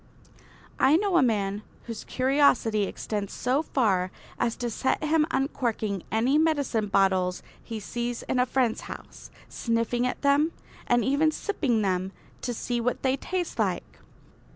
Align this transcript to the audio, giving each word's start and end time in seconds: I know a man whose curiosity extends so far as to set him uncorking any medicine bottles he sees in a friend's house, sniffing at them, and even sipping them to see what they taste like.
I 0.79 0.95
know 0.97 1.15
a 1.17 1.21
man 1.21 1.61
whose 1.83 2.05
curiosity 2.05 2.85
extends 2.85 3.33
so 3.33 3.61
far 3.61 4.09
as 4.39 4.55
to 4.55 4.71
set 4.71 5.03
him 5.03 5.27
uncorking 5.29 6.01
any 6.11 6.39
medicine 6.39 6.87
bottles 6.87 7.43
he 7.63 7.79
sees 7.79 8.23
in 8.23 8.39
a 8.39 8.47
friend's 8.47 8.81
house, 8.89 9.29
sniffing 9.47 10.07
at 10.07 10.23
them, 10.23 10.53
and 10.87 11.05
even 11.05 11.29
sipping 11.29 11.83
them 11.83 12.13
to 12.41 12.51
see 12.51 12.81
what 12.81 13.03
they 13.03 13.15
taste 13.15 13.59
like. 13.59 13.99